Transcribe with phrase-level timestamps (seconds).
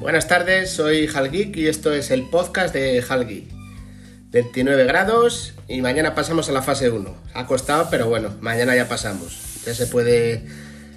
[0.00, 3.44] Buenas tardes, soy Halgeek y esto es el podcast de Halgeek.
[4.30, 7.14] 29 grados y mañana pasamos a la fase 1.
[7.34, 9.60] Ha costado, pero bueno, mañana ya pasamos.
[9.66, 10.46] Ya se puede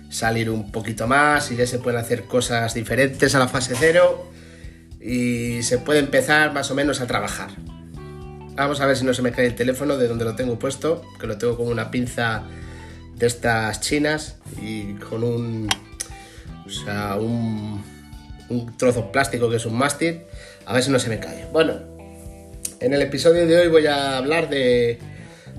[0.10, 4.32] salir un poquito más y ya se pueden hacer cosas diferentes a la fase 0
[5.02, 7.50] y se puede empezar más o menos a trabajar.
[8.56, 11.02] Vamos a ver si no se me cae el teléfono de donde lo tengo puesto,
[11.20, 12.44] que lo tengo con una pinza
[13.18, 15.68] de estas chinas y con un,
[16.66, 17.84] o sea, un,
[18.54, 20.22] un trozo plástico que es un mástil.
[20.66, 21.46] A ver si no se me cae.
[21.52, 21.74] Bueno,
[22.80, 25.00] en el episodio de hoy voy a hablar de,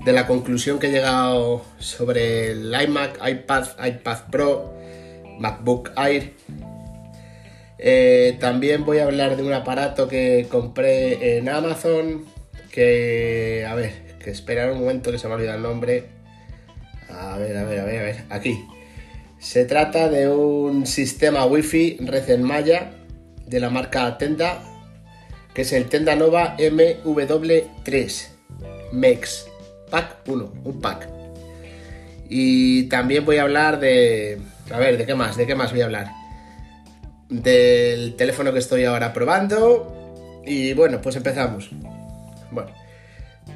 [0.03, 4.73] de la conclusión que he llegado sobre el iMac, iPad, iPad Pro,
[5.39, 6.33] MacBook Air.
[7.77, 12.25] Eh, también voy a hablar de un aparato que compré en Amazon.
[12.71, 16.05] Que, a ver, que esperar un momento que se me ha olvidado el nombre.
[17.09, 18.23] A ver, a ver, a ver, a ver.
[18.29, 18.65] Aquí.
[19.39, 22.91] Se trata de un sistema Wi-Fi red en malla
[23.45, 24.61] de la marca Tenda,
[25.53, 28.27] que es el Tenda Nova MW3
[28.91, 29.47] MEX
[29.89, 31.07] Pack 1, un pack.
[32.29, 34.41] Y también voy a hablar de.
[34.71, 35.37] A ver, ¿de qué más?
[35.37, 36.11] ¿De qué más voy a hablar?
[37.29, 40.41] Del teléfono que estoy ahora probando.
[40.45, 41.69] Y bueno, pues empezamos.
[42.51, 42.71] Bueno,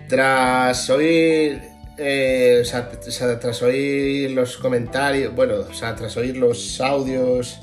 [0.08, 1.62] tras oír
[2.00, 7.60] eh, o, sea, tras oír los comentarios, bueno, o sea, tras oír los audios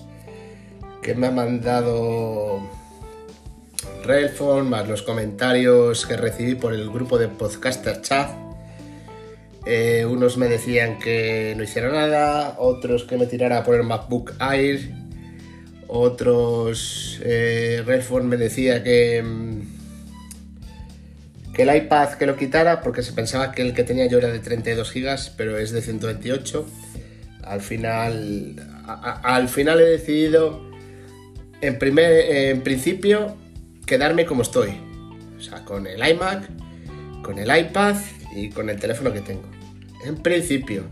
[1.03, 2.61] que me ha mandado
[4.05, 8.31] Relfon, más los comentarios que recibí por el grupo de Podcaster Chat,
[9.65, 14.35] eh, unos me decían que no hiciera nada, otros que me tirara por el MacBook
[14.41, 14.93] Air,
[15.89, 17.83] otros, eh,
[18.23, 19.23] me decía que
[21.57, 24.29] que el iPad que lo quitara porque se pensaba que el que tenía yo era
[24.29, 26.67] de 32 GB, pero es de 128.
[27.45, 30.71] Al final, al final he decidido,
[31.63, 33.39] en, primer, en principio,
[33.87, 34.79] quedarme como estoy.
[35.39, 36.47] O sea, con el iMac,
[37.23, 37.97] con el iPad
[38.35, 39.49] y con el teléfono que tengo.
[40.05, 40.85] En principio,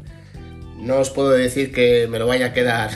[0.79, 2.91] no os puedo decir que me lo vaya a quedar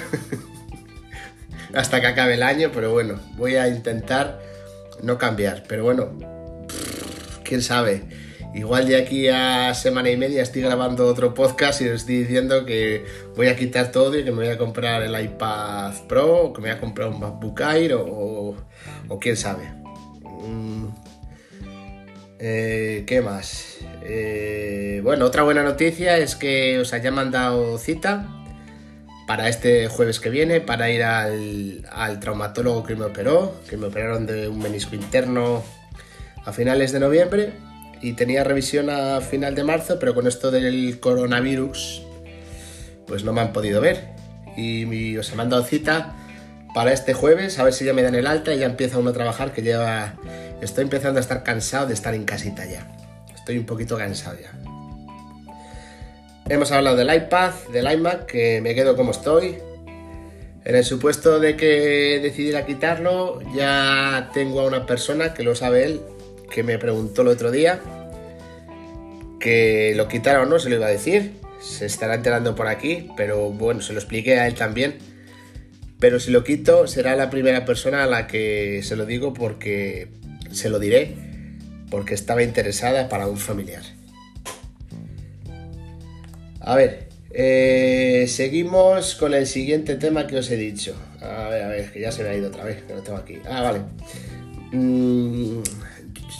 [1.74, 4.40] hasta que acabe el año, pero bueno, voy a intentar
[5.02, 5.64] no cambiar.
[5.68, 6.37] Pero bueno,
[7.48, 8.02] quién sabe.
[8.54, 12.64] Igual de aquí a semana y media estoy grabando otro podcast y os estoy diciendo
[12.64, 13.04] que
[13.36, 16.62] voy a quitar todo y que me voy a comprar el iPad Pro o que
[16.62, 18.56] me voy a comprar un MacBook Air o,
[19.08, 19.64] o, quién sabe.
[20.46, 20.86] Mm.
[22.40, 23.78] Eh, ¿Qué más?
[24.02, 28.28] Eh, bueno, otra buena noticia es que os haya mandado cita
[29.26, 33.88] para este jueves que viene para ir al, al traumatólogo que me operó, que me
[33.88, 35.62] operaron de un menisco interno
[36.44, 37.52] a finales de noviembre
[38.00, 42.02] y tenía revisión a final de marzo, pero con esto del coronavirus
[43.06, 44.10] pues no me han podido ver.
[44.56, 46.14] Y os he mandado cita
[46.74, 49.10] para este jueves, a ver si ya me dan el alta y ya empieza uno
[49.10, 50.14] a trabajar, que lleva...
[50.60, 52.86] Estoy empezando a estar cansado de estar en casita ya.
[53.34, 54.52] Estoy un poquito cansado ya.
[56.48, 59.58] Hemos hablado del iPad, del iMac, que me quedo como estoy.
[60.64, 65.84] En el supuesto de que decidiera quitarlo, ya tengo a una persona que lo sabe
[65.84, 66.00] él,
[66.50, 67.80] que me preguntó el otro día
[69.38, 71.32] que lo quitara o no, se lo iba a decir.
[71.60, 74.98] Se estará enterando por aquí, pero bueno, se lo expliqué a él también.
[75.98, 80.08] Pero si lo quito, será la primera persona a la que se lo digo porque
[80.52, 81.16] se lo diré,
[81.90, 83.82] porque estaba interesada para un familiar.
[86.60, 90.94] A ver, eh, seguimos con el siguiente tema que os he dicho.
[91.20, 93.18] A ver, a ver, que ya se me ha ido otra vez, que lo tengo
[93.18, 93.38] aquí.
[93.48, 93.80] Ah, vale.
[94.70, 95.62] Mm,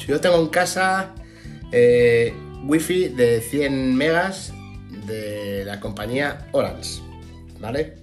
[0.09, 1.15] yo tengo en casa
[1.71, 4.53] eh, wifi de 100 megas
[5.07, 7.01] de la compañía Orange,
[7.61, 7.95] ¿vale?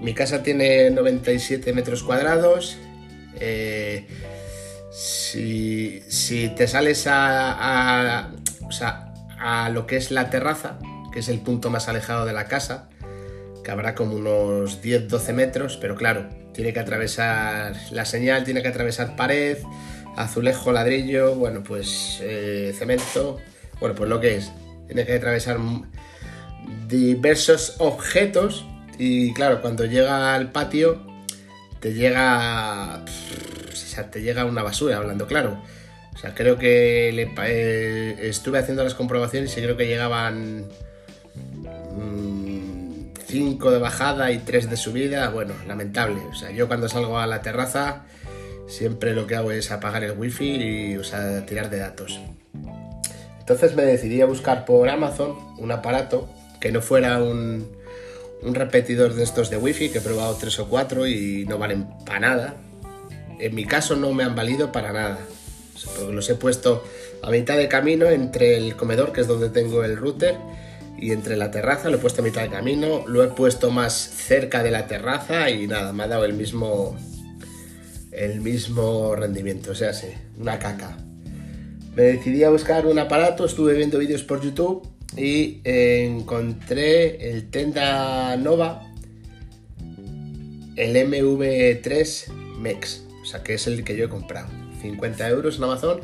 [0.00, 2.76] Mi casa tiene 97 metros cuadrados.
[3.38, 4.06] Eh,
[4.92, 6.02] si,
[6.56, 8.30] te sales a,
[9.38, 10.78] a, lo que es la terraza,
[11.12, 12.88] que es el punto más alejado de la casa,
[13.64, 18.68] que habrá como unos 10-12 metros, pero claro, tiene que atravesar la señal, tiene que
[18.68, 19.58] atravesar pared,
[20.16, 23.38] azulejo, ladrillo, bueno, pues eh, cemento,
[23.80, 24.52] bueno, pues lo que es.
[24.86, 25.58] Tiene que atravesar
[26.88, 28.64] diversos objetos
[28.98, 31.00] y claro, cuando llega al patio
[31.80, 35.62] te llega, o sea, te llega una basura, hablando claro.
[36.14, 40.66] O sea, creo que le, eh, estuve haciendo las comprobaciones y creo que llegaban
[43.26, 45.30] 5 mm, de bajada y 3 de subida.
[45.30, 46.20] Bueno, lamentable.
[46.30, 48.02] O sea, yo cuando salgo a la terraza
[48.70, 52.20] siempre lo que hago es apagar el wifi y o sea, tirar de datos.
[53.38, 56.28] Entonces me decidí a buscar por Amazon un aparato
[56.60, 57.68] que no fuera un,
[58.42, 62.20] repetidor de estos de wifi, que he probado tres o cuatro y no valen para
[62.20, 62.54] nada.
[63.38, 65.18] en mi caso no me han valido para nada.
[65.96, 66.84] porque los he puesto
[67.22, 70.36] a mitad de camino entre el comedor, que es donde tengo el router,
[70.96, 73.94] y entre la terraza, lo he puesto a mitad de camino, lo he puesto más
[73.94, 76.96] cerca de la terraza y nada, me ha dado el mismo
[78.12, 80.08] el mismo rendimiento, o sea, sí,
[80.38, 80.96] una caca.
[81.94, 88.36] Me decidí a buscar un aparato, estuve viendo vídeos por YouTube y encontré el Tenda
[88.36, 88.86] Nova,
[90.76, 94.48] el MV3 Mex, o sea, que es el que yo he comprado.
[94.80, 96.00] 50 euros en Amazon.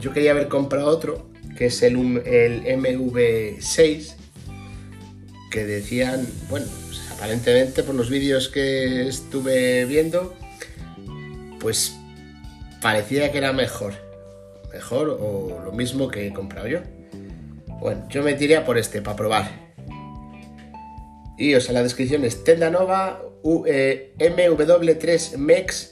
[0.00, 1.96] Yo quería haber comprado otro, que es el,
[2.26, 4.14] el MV6,
[5.50, 10.34] que decían, bueno, pues, aparentemente por los vídeos que estuve viendo,
[11.60, 11.96] pues
[12.80, 13.94] parecía que era mejor.
[14.72, 16.80] Mejor o lo mismo que he comprado yo.
[17.80, 19.50] Bueno, yo me tiré por este para probar.
[21.38, 23.22] Y o sea, la descripción es Tenda Nova
[23.66, 25.90] eh, MW3 MEX,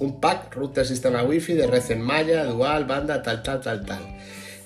[0.00, 4.16] un pack, router sistema wifi de red en malla, dual, banda, tal, tal, tal, tal.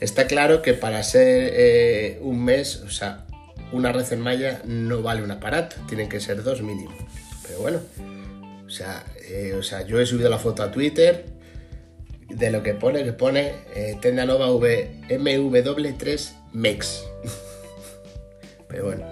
[0.01, 3.27] Está claro que para ser eh, un mes, o sea,
[3.73, 6.95] una red en malla no vale un aparato, tienen que ser dos mínimo.
[7.47, 7.81] Pero bueno,
[8.77, 11.25] sea, eh, o sea, yo he subido la foto a Twitter
[12.29, 17.05] de lo que pone, que pone eh, Tenda Nova v, MW3 MEX.
[18.69, 19.07] Pero bueno,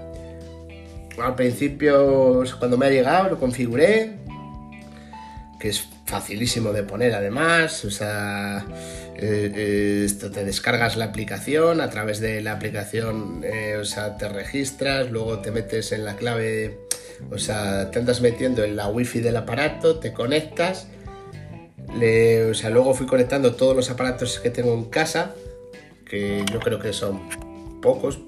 [1.18, 4.18] al principio, cuando me ha llegado, lo configuré,
[5.58, 8.66] que es facilísimo de poner además, o sea,
[9.16, 13.42] eh, esto te descargas la aplicación, a través de la aplicación,
[13.80, 16.80] o sea, te registras, luego te metes en la clave
[17.30, 20.88] o sea, te andas metiendo en la wifi del aparato, te conectas.
[21.88, 25.34] o sea, luego fui conectando todos los aparatos que tengo en casa,
[26.08, 27.20] que yo creo que son
[27.80, 28.18] pocos,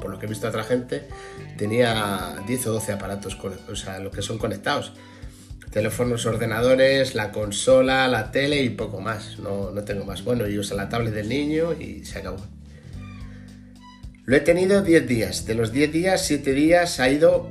[0.00, 1.08] por lo que he visto a otra gente,
[1.56, 3.38] tenía 10 o 12 aparatos,
[3.70, 4.92] o sea, lo que son conectados.
[5.70, 9.38] Teléfonos, ordenadores, la consola, la tele y poco más.
[9.38, 10.24] No, no tengo más.
[10.24, 12.38] Bueno, y usa la tablet del niño y se acabó.
[14.24, 15.46] Lo he tenido 10 días.
[15.46, 17.50] De los 10 días, 7 días ha ido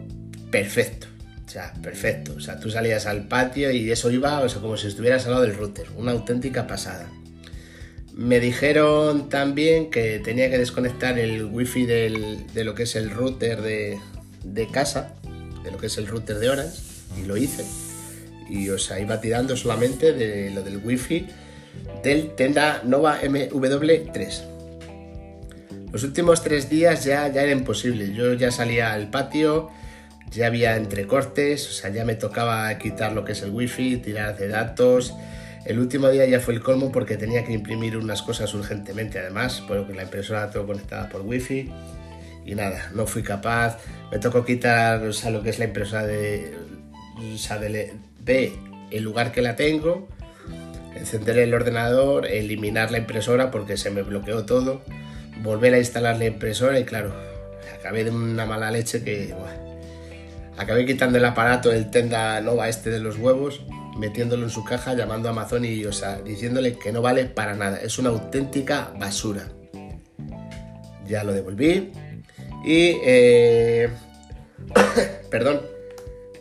[0.51, 1.07] perfecto.
[1.45, 2.33] O sea, perfecto.
[2.35, 5.31] O sea, tú salías al patio y eso iba o sea, como si estuvieras al
[5.31, 5.87] lado del router.
[5.95, 7.09] Una auténtica pasada.
[8.13, 13.11] Me dijeron también que tenía que desconectar el wifi del, de lo que es el
[13.11, 13.99] router de,
[14.43, 15.13] de, casa,
[15.63, 16.83] de lo que es el router de horas,
[17.21, 17.63] y lo hice.
[18.49, 21.27] Y o sea, iba tirando solamente de lo del wifi
[22.03, 24.41] del Tenda Nova MW3.
[25.91, 28.13] Los últimos tres días ya, ya era imposible.
[28.13, 29.69] Yo ya salía al patio,
[30.31, 34.37] ya había entrecortes, o sea, ya me tocaba quitar lo que es el wifi, tirar
[34.37, 35.13] de datos.
[35.65, 39.63] El último día ya fue el colmo porque tenía que imprimir unas cosas urgentemente, además,
[39.67, 41.71] porque la impresora la tengo conectada por wifi.
[42.45, 43.77] Y nada, no fui capaz.
[44.11, 46.55] Me tocó quitar o sea, lo que es la impresora de,
[47.33, 47.93] o sea, de,
[48.23, 48.53] de
[48.91, 50.07] el lugar que la tengo,
[50.95, 54.81] encender el ordenador, eliminar la impresora porque se me bloqueó todo,
[55.43, 57.13] volver a instalar la impresora y claro,
[57.77, 59.33] acabé de una mala leche que...
[60.57, 63.61] Acabé quitando el aparato del Tenda Nova este de los huevos,
[63.97, 67.55] metiéndolo en su caja, llamando a Amazon y o sea, diciéndole que no vale para
[67.55, 67.79] nada.
[67.79, 69.47] Es una auténtica basura.
[71.05, 71.91] Ya lo devolví.
[72.65, 72.97] Y...
[73.03, 73.89] Eh,
[75.29, 75.61] perdón.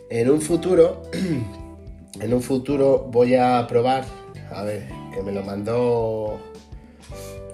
[0.09, 1.03] En un futuro...
[2.19, 4.03] en un futuro voy a probar...
[4.51, 6.39] A ver, que me lo mandó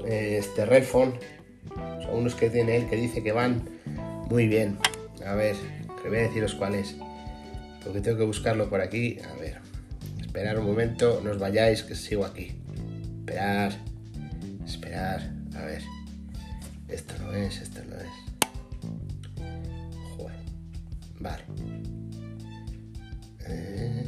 [0.06, 1.14] eh, este Redphone.
[2.04, 3.68] Son unos que tiene él que dice que van
[4.30, 4.78] muy bien.
[5.26, 5.56] A ver,
[6.10, 6.96] voy a deciros cuál es.
[7.84, 9.20] Porque tengo que buscarlo por aquí.
[9.20, 9.60] A ver.
[10.22, 11.22] Esperar un momento.
[11.24, 12.54] No os vayáis, que sigo aquí.
[13.20, 13.74] Esperar.
[14.66, 15.32] Esperar.
[15.56, 15.82] A ver.
[16.88, 18.24] Esto no es, esto no es.
[21.20, 21.44] Vale.
[23.48, 24.06] Eh.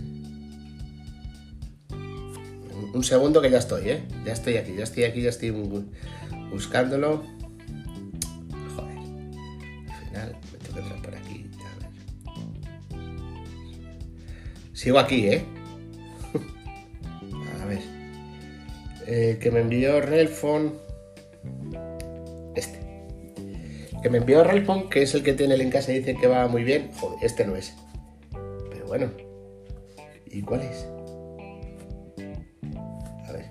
[2.93, 4.03] Un segundo que ya estoy, ¿eh?
[4.25, 5.51] Ya estoy aquí, ya estoy aquí, ya estoy
[6.51, 7.23] buscándolo.
[14.75, 15.41] Sigo aquí, ¿eh?
[17.61, 17.79] A ver.
[19.07, 20.77] Eh, que me envió Relfon.
[22.55, 22.77] Este.
[24.03, 26.27] Que me envió Relfon, que es el que tiene el en casa y dice que
[26.27, 26.91] va muy bien.
[26.99, 27.73] Joder, este no es.
[28.69, 29.09] Pero bueno.
[30.25, 30.85] ¿Y cuál es?
[33.29, 33.45] A ver.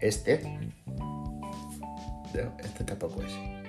[0.00, 0.40] Este.
[0.96, 3.59] No, este tampoco es.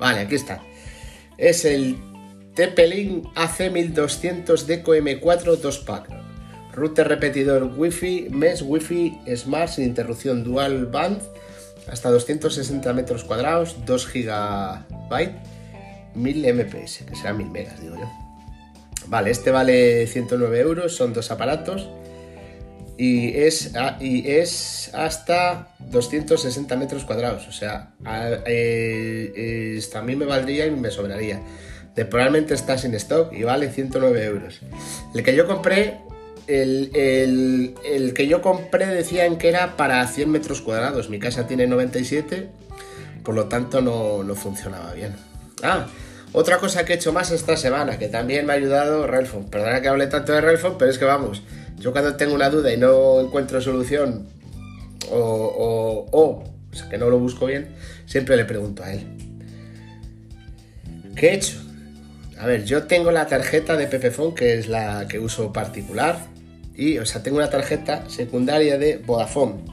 [0.00, 0.62] Vale, aquí está.
[1.36, 1.96] Es el
[2.54, 6.08] TP-Link AC1200 Deco M4 2-Pack.
[6.72, 11.20] Router repetidor Wi-Fi, Mesh Wi-Fi Smart sin interrupción Dual Band
[11.88, 15.30] hasta 260 metros cuadrados, 2 GB
[16.14, 18.08] 1000 MPS, que será 1000 megas, digo yo.
[19.06, 21.88] Vale, este vale 109 euros, son dos aparatos
[23.02, 27.48] y es, y es hasta 260 metros cuadrados.
[27.48, 27.94] O sea,
[28.44, 31.40] eh, también me valdría y me sobraría.
[31.94, 34.60] Temporalmente está sin stock y vale 109 euros.
[35.14, 35.96] El que yo compré,
[36.46, 36.90] el,
[37.82, 41.08] el, que yo compré decían que era para 100 metros cuadrados.
[41.08, 42.50] Mi casa tiene 97,
[43.24, 45.14] por lo tanto no, no funcionaba bien.
[45.62, 45.86] Ah,
[46.32, 49.48] otra cosa que he hecho más esta semana, que también me ha ayudado Relfon.
[49.48, 51.42] Perdona que hable tanto de Relfon, pero es que vamos,
[51.80, 54.28] yo cuando tengo una duda y no encuentro solución
[55.10, 56.44] o, o, o,
[56.90, 57.74] que no lo busco bien,
[58.06, 59.00] siempre le pregunto a él.
[61.16, 61.58] ¿Qué he hecho?
[62.38, 66.18] A ver, yo tengo la tarjeta de Pepefon, que es la que uso particular,
[66.76, 69.64] y, o sea, tengo una tarjeta secundaria de Vodafone.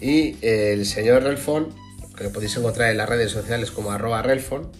[0.00, 1.68] Y el señor Relfon,
[2.16, 4.70] que lo podéis encontrar en las redes sociales como arroba Relfon,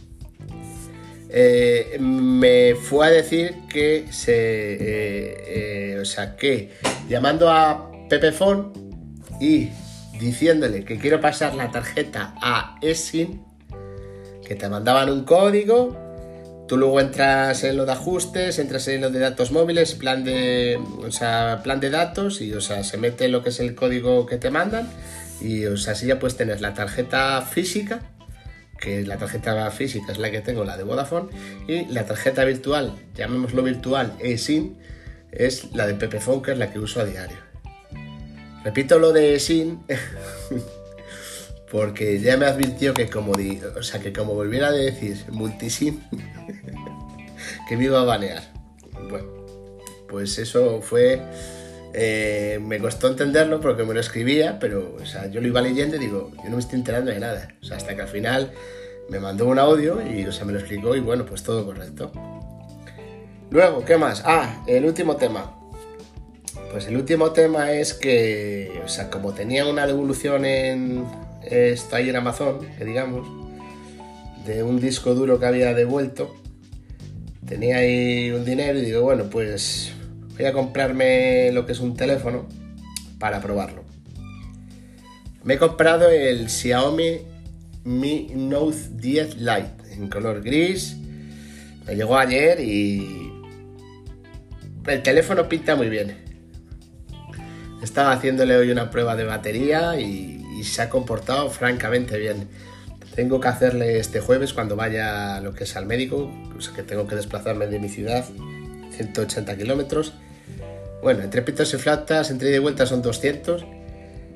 [1.37, 4.33] eh, me fue a decir que se.
[4.35, 6.71] Eh, eh, o sea, que
[7.09, 8.73] llamando a Pepefon
[9.41, 9.71] y
[10.21, 13.43] diciéndole que quiero pasar la tarjeta a ESIN,
[14.47, 15.97] que te mandaban un código,
[16.69, 20.79] tú luego entras en lo de ajustes, entras en lo de datos móviles, plan de,
[21.05, 24.27] o sea, plan de datos y o sea, se mete lo que es el código
[24.27, 24.89] que te mandan
[25.41, 28.03] y o sea, así ya puedes tener la tarjeta física
[28.79, 31.31] que la tarjeta física es la que tengo, la de Vodafone,
[31.67, 34.75] y la tarjeta virtual, llamémoslo virtual, eSIM,
[35.33, 37.39] es la de Pepefone, que es la que uso a diario.
[38.65, 39.81] Repito lo de eSIM,
[41.71, 46.01] porque ya me advirtió que como, o sea, que como volviera a decir multisim,
[47.69, 48.43] que me iba a banear.
[49.09, 49.27] Bueno,
[50.09, 51.21] pues eso fue...
[51.97, 54.97] Eh, me costó entenderlo porque me lo escribía, pero
[55.31, 57.55] yo lo iba leyendo y digo, yo no me estoy enterando de nada.
[57.71, 58.51] Hasta que al final
[59.09, 62.11] me mandó un audio y o me lo explicó y bueno, pues todo correcto.
[63.51, 64.23] Luego, ¿qué más?
[64.25, 65.57] Ah, el último tema.
[66.73, 71.07] Pues el último tema es que, o sea, como tenía una devolución en.
[71.43, 73.29] Está ahí en Amazon, que digamos,
[74.45, 76.35] de un disco duro que había devuelto,
[77.47, 79.94] tenía ahí un dinero y digo, bueno, pues
[80.37, 82.49] voy a comprarme lo que es un teléfono
[83.19, 83.85] para probarlo.
[85.45, 87.21] Me he comprado el Xiaomi
[87.85, 90.97] Mi Note 10 Lite en color gris.
[91.87, 93.31] Me llegó ayer y
[94.87, 96.17] el teléfono pinta muy bien.
[97.83, 102.49] Estaba haciéndole hoy una prueba de batería y, se ha comportado francamente bien.
[103.15, 107.07] Tengo que hacerle este jueves cuando vaya lo que es al médico, o que tengo
[107.07, 108.25] que desplazarme de mi ciudad
[108.93, 110.15] 180 kilómetros.
[111.05, 113.67] Bueno, entre pitos y flautas, entre ida y vuelta son 200.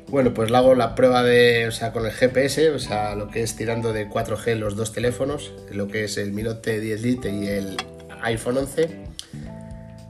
[0.09, 3.43] Bueno, pues hago la prueba de, o sea, con el GPS, o sea, lo que
[3.43, 7.47] es tirando de 4G los dos teléfonos, lo que es el Minote 10 Lite y
[7.47, 7.79] el
[8.21, 8.91] iPhone 11.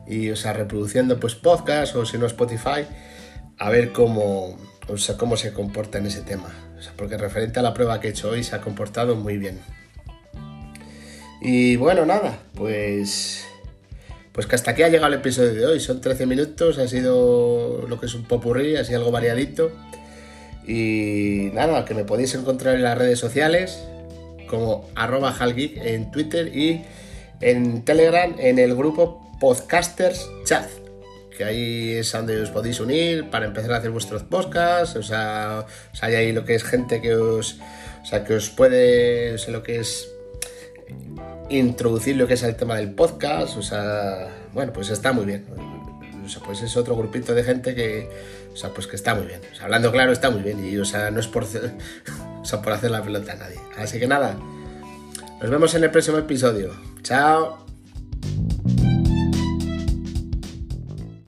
[0.09, 2.85] Y, o sea, reproduciendo pues podcast o si no Spotify,
[3.57, 6.53] a ver cómo, o sea, cómo se comporta en ese tema.
[6.97, 9.61] Porque referente a la prueba que he hecho hoy se ha comportado muy bien.
[11.41, 13.47] Y bueno, nada, pues
[14.39, 15.81] pues que hasta aquí ha llegado el episodio de hoy.
[15.81, 19.73] Son 13 minutos, ha sido lo que es un popurrí, así algo variadito.
[20.65, 23.83] Y nada, que me podéis encontrar en las redes sociales
[24.47, 26.83] como arroba halgeek en Twitter y
[27.41, 30.71] en Telegram en el grupo Podcasters Chat.
[31.37, 34.95] Que ahí es donde os podéis unir para empezar a hacer vuestros podcasts.
[34.95, 35.67] O sea,
[36.01, 37.57] hay ahí lo que es gente que os,
[38.05, 40.09] o sea, que os puede, o lo que es
[41.51, 45.47] introducir lo que es el tema del podcast, o sea, bueno, pues está muy bien.
[46.25, 48.11] O sea, pues es otro grupito de gente que,
[48.53, 49.41] o sea, pues que está muy bien.
[49.51, 51.45] O sea, hablando claro, está muy bien y, o sea, no es por,
[52.41, 53.61] o sea, por hacer la pelota a nadie.
[53.77, 54.37] Así que nada,
[55.41, 56.73] nos vemos en el próximo episodio.
[57.03, 57.68] Chao.